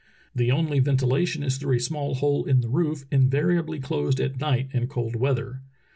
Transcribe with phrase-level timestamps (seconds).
[0.33, 4.39] The only ven tilation is through a small hole in the roof, invariably closed at
[4.39, 5.61] night in cold weather.